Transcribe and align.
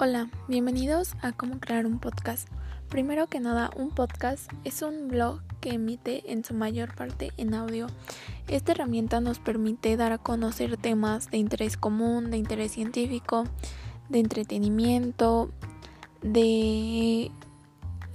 Hola, 0.00 0.28
bienvenidos 0.46 1.16
a 1.22 1.32
Cómo 1.32 1.58
crear 1.58 1.84
un 1.84 1.98
podcast. 1.98 2.48
Primero 2.88 3.26
que 3.26 3.40
nada, 3.40 3.72
un 3.74 3.90
podcast 3.90 4.48
es 4.62 4.82
un 4.82 5.08
blog 5.08 5.40
que 5.60 5.70
emite 5.70 6.30
en 6.30 6.44
su 6.44 6.54
mayor 6.54 6.94
parte 6.94 7.32
en 7.36 7.52
audio. 7.52 7.88
Esta 8.46 8.70
herramienta 8.70 9.20
nos 9.20 9.40
permite 9.40 9.96
dar 9.96 10.12
a 10.12 10.18
conocer 10.18 10.76
temas 10.76 11.32
de 11.32 11.38
interés 11.38 11.76
común, 11.76 12.30
de 12.30 12.36
interés 12.36 12.70
científico, 12.70 13.42
de 14.08 14.20
entretenimiento, 14.20 15.50
de 16.22 17.32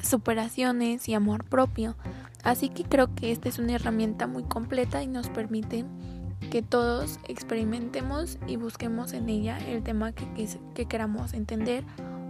superaciones 0.01 1.09
y 1.09 1.15
amor 1.15 1.43
propio. 1.43 1.97
Así 2.45 2.69
que 2.69 2.85
creo 2.85 3.13
que 3.13 3.33
esta 3.33 3.49
es 3.49 3.59
una 3.59 3.73
herramienta 3.73 4.25
muy 4.25 4.43
completa 4.43 5.03
y 5.03 5.07
nos 5.07 5.27
permite 5.27 5.83
que 6.49 6.61
todos 6.61 7.19
experimentemos 7.27 8.37
y 8.47 8.55
busquemos 8.55 9.13
en 9.13 9.29
ella 9.29 9.57
el 9.67 9.83
tema 9.83 10.13
que, 10.13 10.25
que, 10.73 10.85
queramos 10.85 11.33
entender 11.33 11.83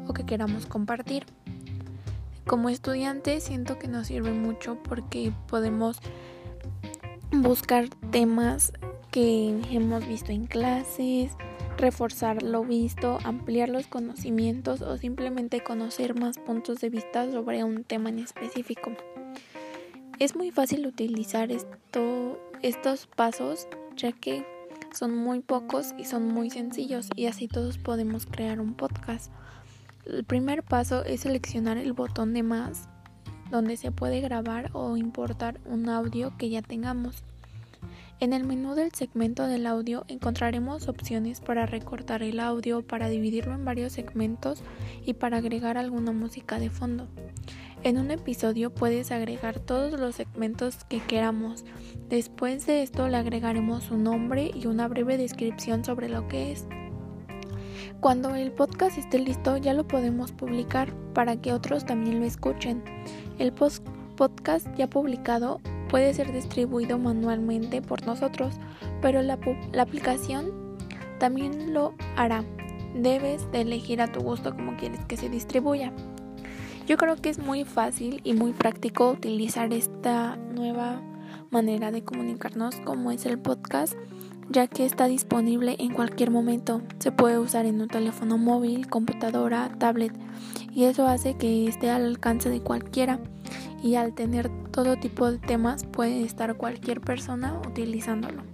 o 0.07 0.13
que 0.13 0.25
queramos 0.25 0.65
compartir. 0.65 1.25
Como 2.45 2.69
estudiante 2.69 3.39
siento 3.39 3.79
que 3.79 3.87
nos 3.87 4.07
sirve 4.07 4.31
mucho 4.31 4.77
porque 4.83 5.33
podemos 5.47 5.99
buscar 7.31 7.89
temas 8.11 8.73
que 9.11 9.61
hemos 9.71 10.07
visto 10.07 10.31
en 10.31 10.47
clases, 10.47 11.31
reforzar 11.77 12.43
lo 12.43 12.63
visto, 12.63 13.19
ampliar 13.23 13.69
los 13.69 13.87
conocimientos 13.87 14.81
o 14.81 14.97
simplemente 14.97 15.61
conocer 15.63 16.19
más 16.19 16.37
puntos 16.37 16.81
de 16.81 16.89
vista 16.89 17.31
sobre 17.31 17.63
un 17.63 17.83
tema 17.83 18.09
en 18.09 18.19
específico. 18.19 18.91
Es 20.19 20.35
muy 20.35 20.51
fácil 20.51 20.85
utilizar 20.85 21.51
esto, 21.51 22.39
estos 22.61 23.07
pasos 23.07 23.67
ya 23.95 24.11
que 24.11 24.45
son 24.93 25.15
muy 25.15 25.39
pocos 25.39 25.93
y 25.97 26.05
son 26.05 26.27
muy 26.27 26.49
sencillos 26.49 27.09
y 27.15 27.25
así 27.25 27.47
todos 27.47 27.77
podemos 27.77 28.25
crear 28.25 28.59
un 28.59 28.73
podcast. 28.73 29.31
El 30.05 30.23
primer 30.23 30.63
paso 30.63 31.03
es 31.03 31.21
seleccionar 31.21 31.77
el 31.77 31.93
botón 31.93 32.33
de 32.33 32.43
más 32.43 32.89
donde 33.53 33.77
se 33.77 33.91
puede 33.91 34.19
grabar 34.19 34.71
o 34.73 34.97
importar 34.97 35.59
un 35.65 35.87
audio 35.87 36.35
que 36.37 36.49
ya 36.49 36.61
tengamos. 36.61 37.23
En 38.19 38.33
el 38.33 38.45
menú 38.45 38.73
del 38.73 38.91
segmento 38.93 39.47
del 39.47 39.67
audio 39.67 40.05
encontraremos 40.07 40.87
opciones 40.87 41.39
para 41.39 41.65
recortar 41.65 42.23
el 42.23 42.39
audio, 42.39 42.81
para 42.81 43.09
dividirlo 43.09 43.53
en 43.53 43.65
varios 43.65 43.93
segmentos 43.93 44.63
y 45.05 45.13
para 45.13 45.37
agregar 45.37 45.77
alguna 45.77 46.13
música 46.13 46.57
de 46.57 46.69
fondo. 46.69 47.07
En 47.83 47.97
un 47.97 48.11
episodio 48.11 48.73
puedes 48.73 49.11
agregar 49.11 49.59
todos 49.59 49.99
los 49.99 50.15
segmentos 50.15 50.85
que 50.85 51.01
queramos. 51.01 51.65
Después 52.07 52.65
de 52.65 52.81
esto 52.81 53.09
le 53.09 53.17
agregaremos 53.17 53.91
un 53.91 54.03
nombre 54.03 54.51
y 54.55 54.67
una 54.67 54.87
breve 54.87 55.17
descripción 55.17 55.83
sobre 55.83 56.07
lo 56.07 56.25
que 56.29 56.53
es. 56.53 56.65
Cuando 57.99 58.35
el 58.35 58.53
podcast 58.53 58.97
esté 58.97 59.19
listo 59.19 59.57
ya 59.57 59.73
lo 59.73 59.85
podemos 59.85 60.31
publicar 60.31 60.93
para 61.13 61.35
que 61.35 61.51
otros 61.51 61.85
también 61.85 62.21
lo 62.21 62.25
escuchen. 62.25 62.81
El 63.37 63.51
podcast 63.51 64.65
ya 64.77 64.89
publicado 64.89 65.59
puede 65.89 66.13
ser 66.13 66.31
distribuido 66.31 66.97
manualmente 66.97 67.81
por 67.81 68.05
nosotros, 68.05 68.55
pero 69.01 69.21
la, 69.21 69.37
la 69.73 69.81
aplicación 69.81 70.77
también 71.19 71.73
lo 71.73 71.95
hará. 72.15 72.45
Debes 72.95 73.51
de 73.51 73.59
elegir 73.59 74.01
a 74.01 74.09
tu 74.09 74.21
gusto 74.21 74.55
cómo 74.55 74.77
quieres 74.77 75.03
que 75.03 75.17
se 75.17 75.27
distribuya. 75.27 75.91
Yo 76.85 76.97
creo 76.97 77.15
que 77.15 77.29
es 77.29 77.39
muy 77.39 77.63
fácil 77.63 78.19
y 78.25 78.33
muy 78.33 78.51
práctico 78.51 79.09
utilizar 79.11 79.71
esta 79.71 80.35
nueva 80.35 81.01
manera 81.49 81.91
de 81.91 82.03
comunicarnos 82.03 82.75
como 82.81 83.11
es 83.11 83.25
el 83.25 83.39
podcast, 83.39 83.93
ya 84.49 84.67
que 84.67 84.85
está 84.85 85.05
disponible 85.07 85.77
en 85.79 85.93
cualquier 85.93 86.29
momento. 86.29 86.81
Se 86.99 87.13
puede 87.13 87.39
usar 87.39 87.65
en 87.65 87.79
un 87.79 87.87
teléfono 87.87 88.37
móvil, 88.37 88.87
computadora, 88.89 89.69
tablet 89.79 90.13
y 90.73 90.83
eso 90.83 91.07
hace 91.07 91.37
que 91.37 91.67
esté 91.67 91.89
al 91.89 92.05
alcance 92.05 92.49
de 92.49 92.59
cualquiera 92.59 93.19
y 93.81 93.95
al 93.95 94.13
tener 94.13 94.49
todo 94.71 94.97
tipo 94.97 95.31
de 95.31 95.37
temas 95.37 95.85
puede 95.85 96.23
estar 96.23 96.57
cualquier 96.57 96.99
persona 96.99 97.61
utilizándolo. 97.65 98.52